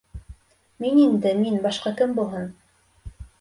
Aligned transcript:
Мин 0.85 0.97
инде, 1.01 1.33
мин, 1.41 1.59
башҡа 1.67 1.93
кем 2.01 2.17
булһын. 2.21 2.49